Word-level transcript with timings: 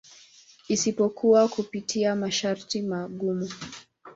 Isipokuwa 0.69 1.47
kupitia 1.47 2.15
masharti 2.15 2.81
magumu. 2.81 3.49